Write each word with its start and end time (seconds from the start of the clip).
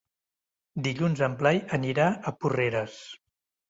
Dilluns 0.87 1.23
en 1.29 1.37
Blai 1.43 1.63
anirà 1.81 2.11
a 2.13 2.37
Porreres. 2.43 3.01